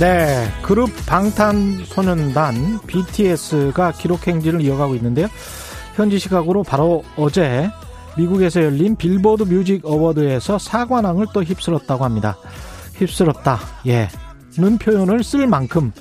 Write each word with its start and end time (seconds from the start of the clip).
네, 0.00 0.48
그룹 0.62 0.90
방탄소년단 1.06 2.80
BTS가 2.86 3.92
기록 3.92 4.26
행진을 4.26 4.60
이어가고 4.60 4.94
있는데요. 4.96 5.28
현지 5.94 6.18
시각으로 6.18 6.64
바로 6.64 7.04
어제 7.16 7.70
미국에서 8.16 8.62
열린 8.62 8.96
Billboard 8.96 9.44
Music 9.44 9.84
Award에서 9.84 10.58
사관왕을 10.58 11.26
또 11.32 11.42
휩쓸었다고 11.42 12.04
합니다. 12.04 12.36
휩쓸었다, 12.94 13.60
예, 13.86 14.08
는 14.56 14.78
표현을 14.78 15.22
쓸 15.22 15.46
만큼 15.46 15.92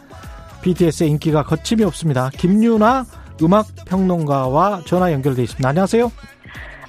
BTS의 0.62 1.10
인기가 1.12 1.44
거침이 1.44 1.84
없습니다. 1.84 2.32
김유나 2.38 3.06
음악 3.44 3.68
평론가와 3.86 4.82
전화 4.86 5.12
연결돼 5.12 5.44
있습니다. 5.44 5.68
안녕하세요. 5.68 6.12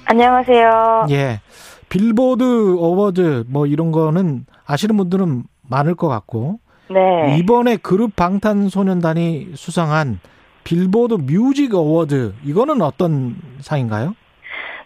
안녕하세요. 0.05 1.07
예, 1.11 1.41
Billboard 1.89 2.77
Award 2.79 3.45
뭐 3.47 3.67
이런 3.67 3.91
거는 3.91 4.45
아시는 4.65 4.97
분들은 4.97 5.43
많을 5.61 5.95
것 5.95 6.07
같고 6.07 6.59
네. 6.89 7.37
이번에 7.37 7.77
그룹 7.77 8.15
방탄소년단이 8.15 9.49
수상한 9.55 10.19
Billboard 10.63 11.15
Music 11.15 11.75
Award 11.75 12.33
이거는 12.43 12.81
어떤 12.81 13.35
상인가요? 13.61 14.15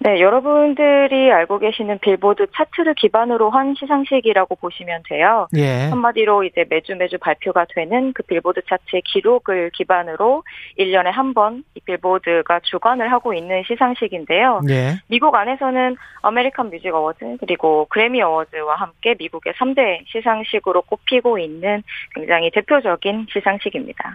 네, 0.03 0.19
여러분들이 0.19 1.31
알고 1.31 1.59
계시는 1.59 1.99
빌보드 1.99 2.47
차트를 2.53 2.93
기반으로 2.95 3.49
한 3.51 3.73
시상식이라고 3.79 4.55
보시면 4.57 5.03
돼요. 5.07 5.47
예. 5.55 5.87
한마디로 5.89 6.43
이제 6.43 6.65
매주 6.69 6.93
매주 6.95 7.17
발표가 7.17 7.65
되는 7.73 8.11
그 8.11 8.21
빌보드 8.23 8.61
차트의 8.67 9.01
기록을 9.05 9.69
기반으로 9.73 10.43
1년에 10.77 11.05
한 11.05 11.33
번 11.33 11.63
이 11.75 11.79
빌보드가 11.85 12.59
주관을 12.63 13.11
하고 13.11 13.33
있는 13.33 13.63
시상식인데요. 13.65 14.61
예. 14.69 14.99
미국 15.07 15.33
안에서는 15.35 15.95
American 16.21 16.69
Music 16.69 16.93
Award 16.93 17.37
그리고 17.39 17.87
Grammy 17.89 18.21
Award와 18.21 18.75
함께 18.75 19.15
미국의 19.17 19.53
3대 19.53 20.03
시상식으로 20.07 20.81
꼽히고 20.83 21.39
있는 21.39 21.81
굉장히 22.13 22.51
대표적인 22.51 23.27
시상식입니다. 23.31 24.13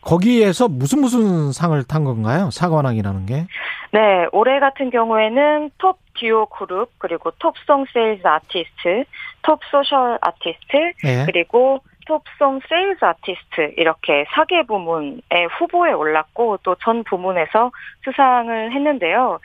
거기에서 0.00 0.68
무슨 0.68 1.00
무슨 1.00 1.52
상을 1.52 1.82
탄 1.84 2.04
건가요? 2.04 2.50
사관왕이라는 2.52 3.26
게. 3.26 3.46
네, 3.94 4.26
올해 4.32 4.58
같은 4.58 4.90
경우에는 4.90 5.70
Top 5.78 6.00
Duo 6.14 6.46
Group, 6.46 6.90
그리고 6.98 7.30
Top 7.38 7.54
Song 7.64 7.84
Sales 7.92 8.26
Artist, 8.26 9.04
Top 9.42 9.60
Social 9.70 10.18
Artist, 10.20 10.92
예. 11.04 11.24
그리고 11.26 11.78
Top 12.06 12.29
Song 12.29 12.60
Sales 12.68 13.04
Artist 13.04 13.74
이렇게 13.76 14.24
4개 14.24 14.66
부문의 14.66 15.22
후보에 15.58 15.92
올랐고 15.92 16.58
또 16.62 16.74
전 16.84 17.02
부문에서 17.04 17.70
수상을 18.04 18.72
했는데요. 18.72 19.40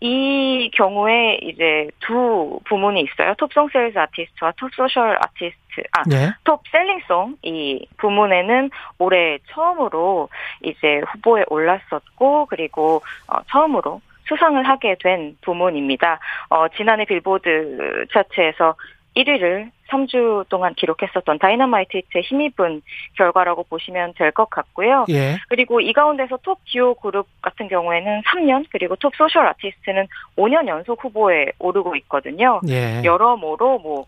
이 0.00 0.70
경우에 0.74 1.38
이제 1.42 1.88
두 2.00 2.60
부문이 2.64 3.00
있어요. 3.02 3.34
Top 3.34 3.49
Song 3.49 3.68
Sales 3.72 3.98
Artist와 3.98 4.52
Top 4.56 4.72
Social 4.74 5.16
Artist, 5.20 5.82
아, 5.92 6.02
예. 6.12 6.32
Top 6.44 6.62
Selling 6.70 7.12
Song 7.12 7.36
이 7.42 7.86
부문에는 7.96 8.70
올해 8.98 9.38
처음으로 9.50 10.28
이제 10.62 11.00
후보에 11.08 11.44
올랐었고 11.48 12.46
그리고 12.46 13.02
어, 13.26 13.42
처음으로 13.50 14.00
수상을 14.28 14.62
하게 14.66 14.96
된 15.02 15.36
부문입니다. 15.42 16.18
어, 16.48 16.68
지난해 16.68 17.04
빌보드 17.04 18.06
차트에서 18.12 18.74
1위를 19.16 19.70
3주 19.90 20.48
동안 20.48 20.74
기록했었던 20.74 21.38
다이너마이트 21.38 21.96
히트에 21.98 22.22
힘입은 22.22 22.82
결과라고 23.16 23.62
보시면 23.64 24.14
될 24.16 24.32
것 24.32 24.50
같고요. 24.50 25.04
예. 25.10 25.36
그리고 25.48 25.80
이 25.80 25.92
가운데서 25.92 26.38
Top 26.42 26.58
Duo 26.64 26.94
Group 26.94 27.26
같은 27.42 27.68
경우에는 27.68 28.22
3년 28.22 28.66
그리고 28.72 28.96
Top 28.96 29.14
Social 29.14 29.46
Artist는 29.46 30.06
5년 30.36 30.66
연속 30.66 31.04
후보에 31.04 31.46
오르고 31.58 31.94
있거든요. 31.96 32.60
예. 32.68 33.02
여러모로 33.04 33.78
뭐 33.78 34.06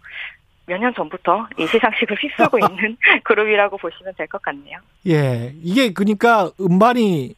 몇 0.69 0.81
년 0.81 0.93
전부터 0.95 1.47
이 1.59 1.67
시상식을 1.69 2.17
휩쓸고 2.21 2.59
있는 2.67 2.97
그룹이라고 3.23 3.77
보시면 3.77 4.15
될 4.19 4.27
것 4.27 4.43
같네요. 4.43 4.78
예. 5.06 5.53
이게 5.62 5.93
그러니까 5.93 6.50
음반이 6.61 7.37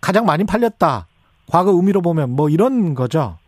가장 0.00 0.24
많이 0.24 0.44
팔렸다. 0.46 1.08
과거 1.50 1.72
의미로 1.72 2.00
보면 2.00 2.30
뭐 2.30 2.48
이런 2.48 2.94
거죠. 2.94 3.38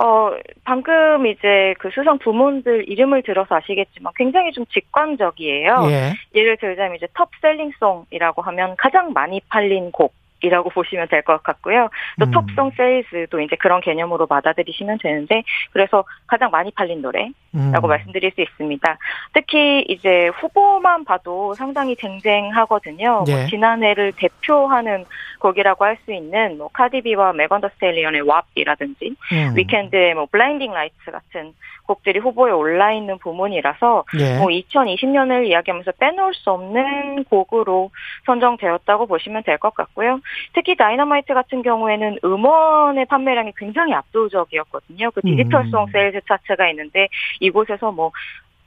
어, 0.00 0.30
방금 0.62 1.26
이제 1.26 1.74
그 1.80 1.90
수상 1.90 2.18
부문들 2.18 2.88
이름을 2.88 3.22
들어서 3.24 3.56
아시겠지만 3.56 4.12
굉장히 4.16 4.52
좀 4.52 4.64
직관적이에요. 4.66 5.88
예. 5.90 6.12
예를 6.38 6.56
들자면 6.56 6.96
이제 6.96 7.08
톱 7.14 7.28
셀링송이라고 7.42 8.42
하면 8.42 8.76
가장 8.78 9.12
많이 9.12 9.40
팔린 9.48 9.90
곡. 9.90 10.14
이라고 10.40 10.70
보시면 10.70 11.08
될 11.08 11.22
것 11.22 11.42
같고요. 11.42 11.88
또 12.20 12.26
음. 12.26 12.30
톱송 12.30 12.70
세일즈도 12.76 13.40
이제 13.40 13.56
그런 13.56 13.80
개념으로 13.80 14.26
받아들이시면 14.26 14.98
되는데 15.02 15.42
그래서 15.72 16.04
가장 16.26 16.50
많이 16.50 16.70
팔린 16.70 17.02
노래 17.02 17.28
음. 17.54 17.72
라고 17.72 17.88
말씀드릴 17.88 18.30
수 18.32 18.40
있습니다. 18.40 18.98
특히 19.32 19.84
이제 19.88 20.28
후보만 20.28 21.04
봐도 21.04 21.54
상당히 21.54 21.96
쟁쟁하거든요. 21.96 23.24
예. 23.28 23.34
뭐 23.34 23.46
지난해를 23.46 24.12
대표하는 24.12 25.04
곡이라고 25.40 25.84
할 25.84 25.98
수 26.04 26.12
있는 26.12 26.58
뭐 26.58 26.68
카디비와 26.72 27.32
메건 27.32 27.60
더 27.60 27.68
스탤리언의 27.70 28.22
WAP이라든지 28.22 29.16
음. 29.32 29.56
위켄드의 29.56 30.14
뭐 30.14 30.26
Blinding 30.30 30.72
Lights 30.72 31.10
같은 31.10 31.52
곡들이 31.86 32.20
후보에 32.20 32.52
올라 32.52 32.92
있는 32.92 33.18
부문이라서 33.18 34.04
예. 34.20 34.38
뭐 34.38 34.46
2020년을 34.48 35.46
이야기하면서 35.48 35.92
빼놓을 35.98 36.34
수 36.34 36.50
없는 36.52 37.24
곡으로 37.24 37.90
선정되었다고 38.26 39.06
보시면 39.06 39.42
될 39.42 39.58
것 39.58 39.74
같고요. 39.74 40.20
특히 40.54 40.76
다이너마이트 40.76 41.34
같은 41.34 41.62
경우에는 41.62 42.18
음원의 42.24 43.06
판매량이 43.06 43.52
굉장히 43.56 43.94
압도적이었거든요. 43.94 45.10
그 45.12 45.20
Digital 45.22 45.61
Song 45.61 45.84
음. 45.84 45.86
Sales 45.92 46.20
차트가 46.26 46.68
있는데 46.70 47.08
이곳에서 47.40 47.92
뭐 47.92 48.12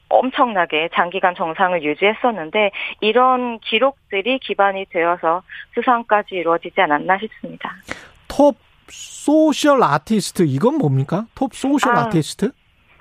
엄청나게 0.10 0.90
장기간 0.94 1.36
정상을 1.36 1.84
유지했었는데 1.84 2.72
이런 3.00 3.60
기록들이 3.60 4.40
기반이 4.40 4.86
되어서 4.90 5.42
수상까지 5.74 6.36
이루어지지 6.36 6.80
않았나 6.82 7.18
싶습니다. 7.20 7.76
Top 8.28 8.58
Social 8.90 9.82
Artist 9.82 10.44
이건 10.44 10.78
뭡니까? 10.78 11.26
Top 11.34 11.54
Social 11.54 11.96
아, 11.96 12.02
아, 12.02 12.10
티스트 12.10 12.52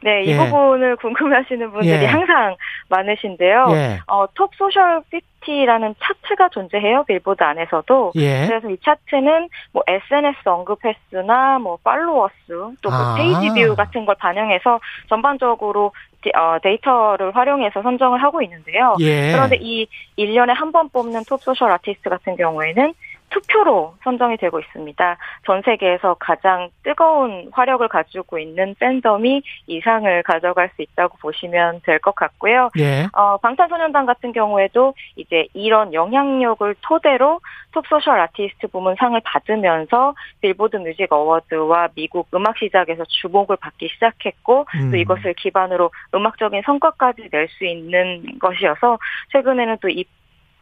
네, 0.02 0.22
이 0.24 0.28
예. 0.30 0.36
부분을 0.36 0.96
궁금해하시는 0.96 1.70
분들이 1.72 2.02
예. 2.02 2.06
항상 2.06 2.56
많으신데요. 2.88 3.66
예. 3.72 3.98
어, 4.06 4.26
Top 4.34 4.54
Social 4.56 5.02
50라는 5.12 5.94
차트가 6.00 6.48
존재해요. 6.50 7.04
빌보드 7.04 7.42
안에서도. 7.42 8.12
예. 8.16 8.46
그래서 8.46 8.68
이 8.70 8.76
차트는 8.84 9.48
뭐 9.72 9.82
SNS 9.86 10.38
언급 10.46 10.80
횟수나 10.84 11.58
뭐 11.58 11.78
followers 11.82 12.34
또 12.82 12.90
아. 12.90 13.14
뭐 13.14 13.14
page 13.16 13.48
view 13.54 13.74
같은 13.74 14.04
걸 14.06 14.14
반영해서 14.18 14.80
전반적으로 15.08 15.92
디- 16.22 16.30
어, 16.36 16.58
데이터를 16.62 17.34
활용해서 17.34 17.82
선정을 17.82 18.22
하고 18.22 18.42
있는데요. 18.42 18.96
예. 19.00 19.32
그런데 19.32 19.56
이 19.60 19.86
1년에 20.18 20.52
한 20.54 20.70
번 20.72 20.88
뽑는 20.90 21.24
Top 21.26 21.42
Social 21.42 21.72
Artist 21.72 22.08
같은 22.10 22.36
경우에는 22.36 22.92
투표로 23.30 23.94
선정이 24.02 24.36
되고 24.36 24.58
있습니다. 24.58 25.16
전 25.46 25.62
세계에서 25.62 26.14
가장 26.18 26.68
뜨거운 26.82 27.48
화력을 27.52 27.86
가지고 27.88 28.38
있는 28.38 28.74
팬덤이 28.78 29.42
이 29.66 29.80
상을 29.80 30.22
가져갈 30.24 30.70
수 30.74 30.82
있다고 30.82 31.16
보시면 31.18 31.80
될 31.84 32.00
것 32.00 32.14
같고요. 32.14 32.70
예. 32.78 33.06
어, 33.12 33.36
방탄소년단 33.36 34.06
같은 34.06 34.32
경우에도 34.32 34.94
이제 35.16 35.46
이런 35.52 35.92
영향력을 35.92 36.74
토대로 36.80 37.40
Top 37.72 37.86
Social 37.86 38.18
Artist 38.18 38.68
부문 38.68 38.96
상을 38.98 39.20
받으면서 39.22 40.14
빌보드 40.40 40.76
뮤직 40.78 41.12
어워드와 41.12 41.88
미국 41.94 42.28
음악 42.34 42.56
시장에서 42.58 43.04
주목을 43.04 43.56
받기 43.56 43.88
시작했고 43.94 44.66
음. 44.74 44.90
또 44.90 44.96
이것을 44.96 45.34
기반으로 45.34 45.90
음악적인 46.14 46.62
성과까지 46.64 47.28
낼 47.30 47.48
수 47.50 47.64
있는 47.64 48.38
것이어서 48.38 48.98
최근에는 49.32 49.76
또 49.82 49.88
이 49.88 50.04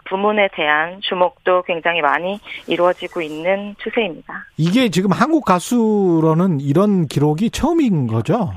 부문에 0.08 0.48
대한 0.54 1.00
주목도 1.02 1.62
굉장히 1.62 2.00
많이 2.00 2.38
이루어지고 2.66 3.20
있는 3.22 3.74
추세입니다. 3.78 4.46
이게 4.56 4.88
지금 4.88 5.12
한국 5.12 5.44
가수로는 5.44 6.60
이런 6.60 7.06
기록이 7.06 7.50
처음인 7.50 8.06
거죠? 8.06 8.52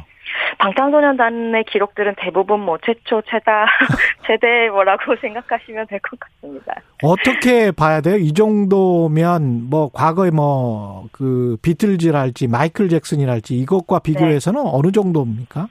방탄소년단의 0.59 1.63
기록들은 1.65 2.15
대부분 2.19 2.59
뭐 2.62 2.77
최초, 2.86 3.21
최다, 3.24 3.65
최대 4.27 4.69
뭐라고 4.69 5.15
생각하시면 5.19 5.88
될 5.88 6.00
것 6.01 6.19
같습니다. 6.19 6.75
어떻게 7.03 7.71
봐야 7.71 8.01
돼요? 8.01 8.15
이 8.18 8.33
정도면 8.33 9.69
뭐 9.69 9.89
과거에 9.92 10.30
뭐 10.31 10.92
그 11.12 11.57
비틀즈랄지 11.62 12.47
마이클 12.47 12.88
잭슨이랄지 12.89 13.56
이것과 13.57 14.00
비교해서는 14.00 14.62
어느 14.65 14.92
정도입니까? 14.92 15.68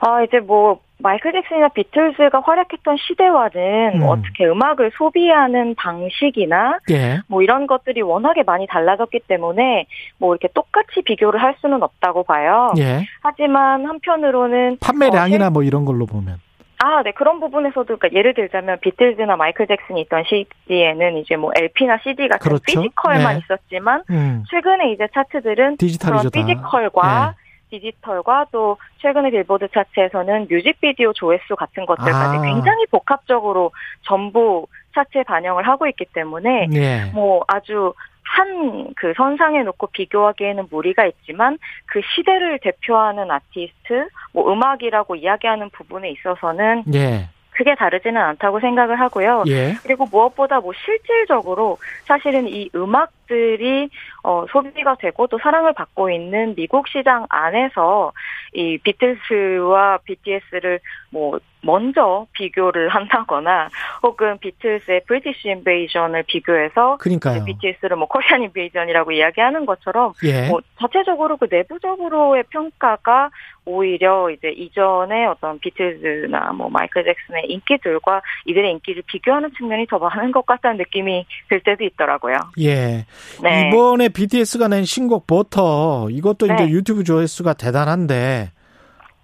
아, 0.00 0.22
이제 0.22 0.38
뭐, 0.40 0.80
마이클 1.00 1.32
잭슨이나 1.32 1.68
비틀즈가 1.68 2.40
활약했던 2.40 2.96
시대와는 2.98 4.02
음. 4.02 4.02
어떻게 4.08 4.46
음악을 4.46 4.90
소비하는 4.96 5.74
방식이나 5.76 6.78
예. 6.90 7.20
뭐 7.28 7.42
이런 7.42 7.66
것들이 7.66 8.02
워낙에 8.02 8.42
많이 8.42 8.66
달라졌기 8.66 9.20
때문에 9.28 9.86
뭐 10.18 10.34
이렇게 10.34 10.48
똑같이 10.54 11.02
비교를 11.02 11.40
할 11.40 11.54
수는 11.60 11.82
없다고 11.82 12.24
봐요. 12.24 12.72
예. 12.78 13.04
하지만 13.22 13.86
한편으로는 13.86 14.78
판매량이나 14.80 15.50
뭐 15.50 15.62
이런 15.62 15.84
걸로 15.84 16.04
보면. 16.06 16.40
아, 16.80 17.02
네. 17.02 17.10
그런 17.10 17.40
부분에서도, 17.40 17.84
그러니까 17.84 18.10
예를 18.12 18.34
들자면, 18.34 18.78
비틀즈나 18.80 19.34
마이클 19.34 19.66
잭슨이 19.66 20.00
있던 20.02 20.22
시기에는 20.28 21.16
이제 21.16 21.34
뭐 21.34 21.50
LP나 21.56 21.98
CD 22.04 22.28
같은 22.28 22.38
그렇죠. 22.38 22.62
physical만 22.64 23.34
네. 23.34 23.40
있었지만, 23.40 24.04
음. 24.10 24.44
최근에 24.48 24.92
이제 24.92 25.08
차트들은 25.12 25.78
디지털이죠. 25.78 26.30
그런 26.30 26.46
다. 26.46 26.52
physical과 26.54 27.34
디지털과 27.70 28.46
또 28.52 28.78
최근에 28.98 29.30
빌보드 29.30 29.68
차트에서는 29.72 30.46
뮤직비디오 30.50 31.12
조회수 31.12 31.56
같은 31.56 31.86
것들까지 31.86 32.38
아. 32.38 32.42
굉장히 32.42 32.86
복합적으로 32.90 33.72
전부 34.02 34.66
차트에 34.94 35.22
반영을 35.24 35.66
하고 35.66 35.86
있기 35.86 36.06
때문에 36.12 36.68
예. 36.72 37.04
뭐 37.14 37.44
아주 37.46 37.92
한 38.22 38.68
그 38.96 39.12
선상에 39.16 39.62
놓고 39.62 39.88
비교하기에는 39.88 40.66
무리가 40.70 41.06
있지만 41.06 41.58
그 41.86 42.00
시대를 42.14 42.58
대표하는 42.60 43.30
아티스트, 43.30 44.08
뭐 44.32 44.52
음악이라고 44.52 45.16
이야기하는 45.16 45.70
부분에 45.70 46.10
있어서는 46.10 46.84
예. 46.94 47.28
크게 47.50 47.74
다르지는 47.74 48.20
않다고 48.20 48.60
생각을 48.60 49.00
하고요. 49.00 49.44
예. 49.48 49.74
그리고 49.82 50.06
무엇보다 50.06 50.60
뭐 50.60 50.72
실질적으로 50.84 51.78
사실은 52.04 52.48
이 52.48 52.70
음악 52.74 53.10
들이 53.28 53.88
어 54.22 54.46
소비가 54.50 54.96
되고 54.96 55.26
또 55.26 55.38
사랑을 55.38 55.72
받고 55.74 56.10
있는 56.10 56.54
미국 56.54 56.88
시장 56.88 57.26
안에서 57.28 58.12
이 58.52 58.78
비틀스와 58.78 59.98
BTS를 60.04 60.80
뭐 61.10 61.38
먼저 61.60 62.26
비교를 62.32 62.88
한다거나 62.94 63.68
혹은 64.02 64.38
비틀스의 64.38 65.02
브리티시 65.06 65.48
인베이전을 65.48 66.24
비교해서 66.26 66.96
그러니까요. 66.98 67.44
BTS를 67.44 67.96
뭐 67.96 68.06
코리안 68.06 68.42
인베이전이라고 68.42 69.12
이야기하는 69.12 69.66
것처럼 69.66 70.12
예. 70.24 70.48
뭐 70.48 70.60
자체적으로 70.80 71.36
그 71.36 71.46
내부적으로의 71.50 72.44
평가가 72.50 73.30
오히려 73.64 74.30
이제 74.30 74.48
이전의 74.48 75.26
어떤 75.26 75.58
비틀즈나 75.58 76.52
뭐 76.52 76.70
마이클 76.70 77.04
잭슨의 77.04 77.44
인기들과 77.48 78.22
이들의 78.46 78.70
인기를 78.72 79.02
비교하는 79.06 79.50
측면이 79.58 79.86
더 79.88 79.98
많은 79.98 80.32
것 80.32 80.46
같다는 80.46 80.78
느낌이 80.78 81.26
들 81.48 81.60
때도 81.60 81.84
있더라고요. 81.84 82.38
예. 82.60 83.04
네. 83.42 83.68
이번에 83.68 84.08
BTS가 84.08 84.68
낸 84.68 84.84
신곡 84.84 85.26
버터 85.26 86.08
이것도 86.10 86.46
이제 86.46 86.54
네. 86.66 86.68
유튜브 86.68 87.04
조회수가 87.04 87.54
대단한데 87.54 88.50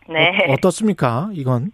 네. 0.08 0.28
어떻습니까 0.48 1.30
이건? 1.32 1.70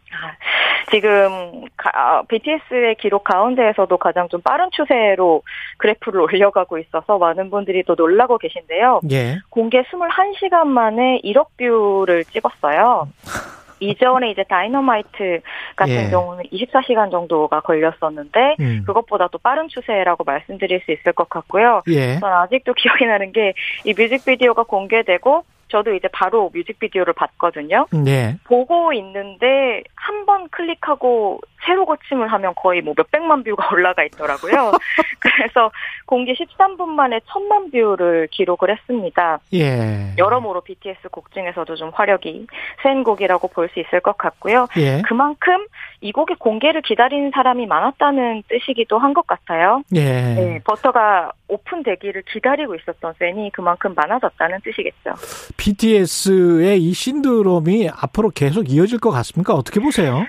지금 0.93 1.65
가- 1.77 2.23
BTS의 2.29 2.97
기록 3.01 3.23
가운데에서도 3.25 3.97
가장 3.99 4.29
좀 4.29 4.41
빠른 4.41 4.69
추세로 4.73 5.43
그래프를 5.79 6.21
올려가고 6.21 6.79
있어서 6.79 7.17
많은 7.19 7.49
분들이 7.51 7.85
또 7.85 7.95
놀라고 7.95 8.39
계신데요. 8.39 9.01
예. 9.13 9.39
공개 9.51 9.81
21시간 9.83 10.67
만에 10.67 11.21
1억 11.23 11.47
view를 11.57 12.25
찍었어요. 12.25 13.09
이전에 13.81 14.31
이제 14.31 14.45
다이너마이트 14.49 15.41
같은 15.77 16.07
예. 16.07 16.11
경우는 16.11 16.45
24시간 16.53 17.11
정도가 17.11 17.61
걸렸었는데 17.61 18.57
음. 18.61 18.83
그것보다 18.87 19.29
또 19.29 19.39
빠른 19.39 19.69
추세라고 19.69 20.25
말씀드릴 20.25 20.81
수 20.85 20.93
있을 20.93 21.13
것 21.13 21.29
같고요. 21.29 21.83
예. 21.89 22.19
전 22.21 22.33
아직도 22.33 22.75
기억이 22.79 23.07
나는 23.07 23.33
게 23.33 23.53
이 23.85 23.95
뮤직비디오가 23.97 24.63
공개되고 24.65 25.45
저도 25.69 25.95
이제 25.95 26.09
바로 26.13 26.51
뮤직비디오를 26.53 27.13
봤거든요. 27.15 27.87
예. 28.07 28.37
보고 28.45 28.93
있는데 28.93 29.83
한 29.95 30.27
번 30.27 30.49
클릭하고 30.51 31.41
새로 31.67 31.85
고침을 31.87 32.29
하면 32.33 32.55
거의 32.57 32.81
뭐 32.83 32.95
몇백만 32.97 33.45
view가 33.45 33.69
올라가 33.75 34.03
있더라고요. 34.05 34.73
그래서 35.21 35.71
공개 36.07 36.33
13분 36.33 36.87
만에 36.89 37.21
천만 37.27 37.71
view를 37.71 38.29
기록을 38.31 38.71
했습니다. 38.71 39.39
예. 39.55 40.13
여러모로 40.19 40.63
BTS 40.63 41.09
곡 41.11 41.31
중에서도 41.33 41.75
좀 41.77 41.91
화력이 41.95 42.47
센 42.83 43.05
곡이라고 43.05 43.49
볼 43.49 43.71
수 43.71 43.79
있을 43.79 44.01
것 44.01 44.17
같고요. 44.19 44.67
예. 44.79 45.01
그만큼 45.07 45.67
이 46.01 46.11
곡의 46.13 46.37
공개를 46.41 46.83
기다리는 46.83 47.31
사람이 47.33 47.67
많았다는 47.67 48.43
뜻이기도 48.49 48.99
한 48.99 49.11
것 49.15 49.27
같아요. 49.27 49.83
예. 49.95 50.01
네, 50.35 50.61
버터가 50.65 51.33
오픈 51.49 51.83
되기를 51.83 52.23
기다리고 52.33 52.75
있었던 52.77 53.15
팬이 53.19 53.51
그만큼 53.53 53.93
많아졌다는 53.95 54.61
뜻이겠죠. 54.63 55.15
BTS의 55.57 56.81
이 56.83 56.93
신드롬이 56.93 57.89
앞으로 57.91 58.31
계속 58.31 58.71
이어질 58.71 58.99
것 59.01 59.11
같습니까? 59.11 59.55
어떻게 59.55 59.81
보세요? 59.81 60.25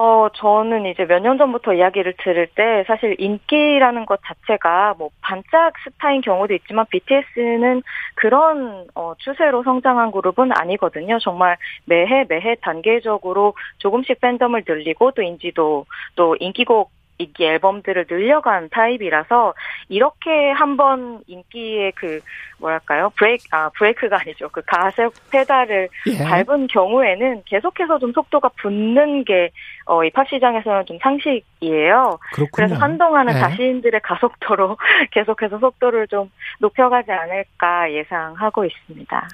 어, 0.00 0.30
저는 0.34 0.86
이제 0.86 1.04
몇 1.04 1.20
년 1.20 1.36
전부터 1.36 1.74
이야기를 1.74 2.14
들을 2.18 2.46
때 2.46 2.84
사실 2.86 3.16
인기라는 3.18 4.06
것 4.06 4.18
자체가 4.24 4.94
뭐 4.96 5.10
반짝 5.20 5.74
스타인 5.84 6.22
경우도 6.22 6.54
있지만 6.54 6.86
BTS는 6.88 7.82
그런 8.14 8.86
어, 8.94 9.12
추세로 9.18 9.62
성장한 9.62 10.10
그룹은 10.12 10.52
아니거든요. 10.56 11.18
정말 11.18 11.58
매해 11.84 12.24
매해 12.30 12.56
단계적으로 12.62 13.52
조금씩 13.78 14.20
팬덤을 14.22 14.64
늘리고 14.66 15.10
또 15.10 15.20
인지도 15.20 15.84
또 16.16 16.34
인기곡 16.40 16.90
인기 17.20 17.44
앨범들을 17.44 18.06
늘려간 18.08 18.68
타입이라서 18.70 19.54
이렇게 19.88 20.50
한번 20.50 21.20
인기의 21.26 21.92
그 21.96 22.20
뭐랄까요 22.58 23.10
브레이크 23.16 23.44
아 23.50 23.70
브레이크가 23.70 24.20
아니죠 24.20 24.48
그 24.52 24.60
가속 24.66 25.14
페달을 25.30 25.88
예. 26.08 26.24
밟은 26.24 26.66
경우에는 26.66 27.42
계속해서 27.46 27.98
좀 27.98 28.12
속도가 28.12 28.50
붙는 28.60 29.24
게, 29.24 29.50
어, 29.86 30.04
이 30.04 30.10
팝 30.20 30.28
시장에서는 30.28 30.86
좀 30.86 30.98
상식이에요. 31.02 32.18
그렇군요. 32.34 32.50
그래서 32.52 32.74
한동안은 32.74 33.32
네. 33.32 33.40
자신들의 33.40 34.00
가속도로 34.02 34.76
계속해서 35.12 35.58
속도를 35.58 36.08
좀 36.08 36.30
높여가지 36.58 37.10
않을까 37.10 37.92
예상하고 37.92 38.64
있습니다. 38.64 39.28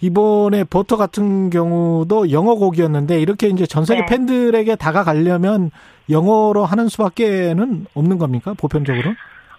이번에 0.00 0.64
버터 0.64 0.96
같은 0.96 1.50
경우도 1.50 2.30
영어 2.30 2.54
곡이었는데 2.54 3.20
이렇게 3.20 3.48
이제 3.48 3.66
전 3.66 3.84
세계 3.84 4.00
네. 4.02 4.06
팬들에게 4.06 4.76
다가가려면 4.76 5.70
영어로 6.10 6.64
하는 6.64 6.88
수밖에는 6.88 7.86
없는 7.94 8.18
겁니까? 8.18 8.54
보편적으로? 8.54 9.14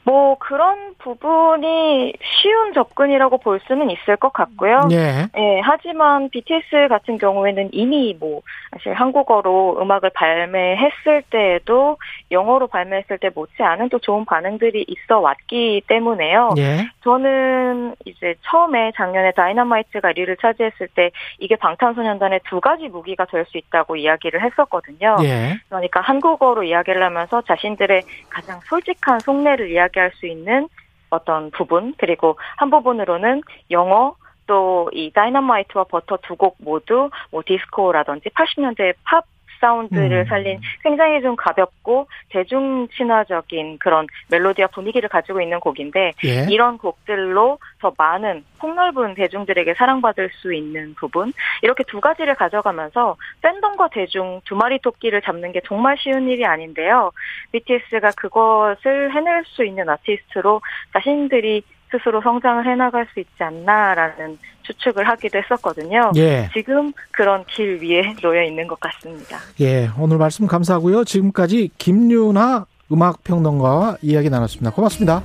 뭐, 0.09 0.35
그런 0.39 0.95
부분이 0.97 2.13
쉬운 2.41 2.73
접근이라고 2.73 3.37
볼 3.37 3.59
수는 3.67 3.89
있을 3.91 4.15
것 4.17 4.33
같고요. 4.33 4.87
예. 4.91 5.27
예, 5.37 5.59
하지만 5.63 6.29
BTS 6.29 6.87
같은 6.89 7.17
경우에는 7.17 7.69
이미 7.73 8.15
뭐 8.19 8.41
사실 8.71 8.93
한국어로 8.93 9.79
음악을 9.81 10.09
발매했을 10.13 11.23
때에도 11.29 11.97
영어로 12.31 12.67
발매했을 12.67 13.19
때 13.19 13.29
못지않은 13.33 13.89
또 13.89 13.99
좋은 13.99 14.25
반응들이 14.25 14.85
있어 14.87 15.19
왔기 15.19 15.83
때문에요. 15.87 16.55
예. 16.57 16.89
저는 17.03 17.95
이제 18.05 18.35
처음에 18.41 18.91
작년에 18.95 19.31
다이너마이트가 19.31 20.13
1위를 20.13 20.39
차지했을 20.41 20.87
때 20.95 21.11
이게 21.37 21.55
방탄소년단의 21.55 22.41
두 22.49 22.59
가지 22.59 22.87
무기가 22.87 23.25
될 23.25 23.45
수 23.49 23.57
있다고 23.57 23.95
이야기를 23.95 24.41
했었거든요. 24.43 25.17
예. 25.23 25.59
그러니까 25.67 26.01
한국어로 26.01 26.63
이야기를 26.63 27.01
하면서 27.01 27.41
자신들의 27.41 28.03
가장 28.29 28.59
솔직한 28.61 29.19
속내를 29.19 29.71
이야기 29.71 29.98
할 29.99 30.11
수 30.15 30.25
있는 30.27 30.67
어떤 31.11 31.51
부분 31.51 31.93
그리고 31.97 32.37
한 32.57 32.69
부분으로는 32.69 33.41
영어 33.71 34.15
또 34.47 34.89
이 34.93 35.11
다이너마이트와 35.13 35.83
버터 35.85 36.17
두 36.17 36.35
곡 36.35 36.57
모두 36.59 37.09
뭐 37.31 37.43
디스코라든지 37.45 38.29
80년대 38.29 38.95
팝 39.03 39.23
사운드를 39.59 40.19
음. 40.19 40.25
살린 40.25 40.59
굉장히 40.83 41.21
좀 41.21 41.35
가볍고 41.35 42.07
대중 42.29 42.87
친화적인 42.95 43.79
그런 43.79 44.07
멜로디와 44.29 44.67
분위기를 44.67 45.09
가지고 45.09 45.41
있는 45.41 45.59
곡인데 45.59 46.13
예. 46.25 46.47
이런 46.49 46.77
곡들로 46.77 47.59
더 47.79 47.93
많은 47.97 48.43
폭넓은 48.59 49.15
대중들에게 49.15 49.73
사랑받을 49.75 50.29
수 50.33 50.53
있는 50.53 50.93
부분 50.95 51.33
이렇게 51.61 51.83
두 51.83 52.01
가지를 52.01 52.35
가져가면서 52.35 53.15
팬덤과 53.41 53.89
대중 53.89 54.41
두 54.45 54.55
마리 54.55 54.79
토끼를 54.79 55.21
잡는 55.21 55.51
게 55.51 55.61
정말 55.65 55.97
쉬운 55.97 56.27
일이 56.27 56.45
아닌데요. 56.45 57.11
BTS가 57.51 58.11
그것을 58.11 59.13
해낼 59.13 59.43
수 59.45 59.63
있는 59.65 59.89
아티스트로 59.89 60.61
자신들이 60.93 61.63
스스로 61.91 62.21
성장을 62.21 62.65
해나갈 62.65 63.07
수 63.13 63.19
있지 63.19 63.31
않나라는 63.39 64.37
추측을 64.63 65.07
하기도 65.07 65.39
했었거든요. 65.39 66.11
예. 66.15 66.49
지금 66.53 66.93
그런 67.11 67.43
길 67.47 67.79
위에 67.81 68.13
놓여 68.21 68.43
있는 68.43 68.67
것 68.67 68.79
같습니다. 68.79 69.39
예. 69.61 69.89
오늘 69.97 70.17
말씀 70.17 70.45
감사하고요. 70.45 71.03
지금까지 71.03 71.71
김윤아 71.77 72.65
음악평론가와 72.91 73.97
이야기 74.01 74.29
나눴습니다. 74.29 74.71
고맙습니다. 74.71 75.23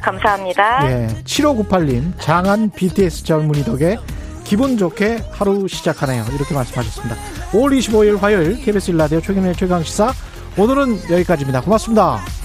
감사합니다. 0.00 0.90
예. 0.90 1.06
7598님, 1.24 2.18
장한 2.18 2.70
BTS 2.70 3.24
젊은이 3.24 3.62
덕에 3.64 3.96
기분 4.44 4.76
좋게 4.76 5.18
하루 5.32 5.66
시작하네요. 5.66 6.22
이렇게 6.34 6.54
말씀하셨습니다. 6.54 7.16
5월 7.50 7.76
25일 7.78 8.20
화요일 8.20 8.56
KBS 8.62 8.92
일라디오 8.92 9.20
최경의 9.20 9.54
최강시사 9.54 10.12
오늘은 10.56 11.10
여기까지입니다. 11.10 11.62
고맙습니다. 11.62 12.35